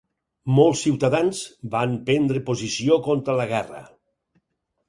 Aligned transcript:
Molts 0.59 0.79
ciutadans 0.85 1.41
van 1.75 1.93
prendre 2.09 2.43
posició 2.49 3.01
contra 3.09 3.37
la 3.41 3.47
guerra. 3.55 3.83